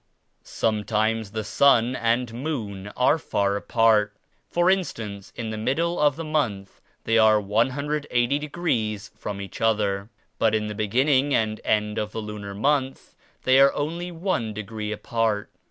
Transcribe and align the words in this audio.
Sometimes 0.43 1.29
the 1.29 1.43
sun 1.43 1.95
and 1.95 2.33
moon 2.33 2.87
are 2.97 3.19
far 3.19 3.55
apart; 3.55 4.17
for 4.49 4.67
instance 4.67 5.31
in 5.35 5.51
the 5.51 5.59
middle 5.59 5.99
of 5.99 6.15
the 6.15 6.23
month 6.23 6.81
they 7.03 7.19
are 7.19 7.39
i8o° 7.39 9.11
from 9.15 9.39
each 9.39 9.61
other. 9.61 10.09
But 10.39 10.55
in 10.55 10.65
the 10.65 10.73
beginning 10.73 11.35
and 11.35 11.61
end 11.63 11.99
of 11.99 12.13
the 12.13 12.19
lunar 12.19 12.55
month 12.55 13.13
they 13.43 13.59
are 13.59 13.71
only 13.75 14.11
one 14.11 14.55
degree 14.55 14.91
apart. 14.91 15.51